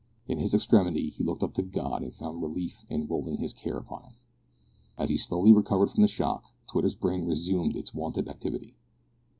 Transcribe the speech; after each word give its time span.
In 0.27 0.39
his 0.39 0.55
extremity, 0.55 1.11
he 1.11 1.23
looked 1.23 1.43
up 1.43 1.53
to 1.53 1.61
God 1.61 2.01
and 2.01 2.11
found 2.11 2.41
relief 2.41 2.83
in 2.89 3.05
rolling 3.05 3.37
his 3.37 3.53
care 3.53 3.77
upon 3.77 4.01
Him. 4.05 4.13
As 4.97 5.11
he 5.11 5.17
slowly 5.19 5.51
recovered 5.53 5.91
from 5.91 6.01
the 6.01 6.07
shock, 6.07 6.43
Twitter's 6.67 6.95
brain 6.95 7.25
resumed 7.27 7.75
its 7.75 7.93
wonted 7.93 8.27
activity. 8.27 8.73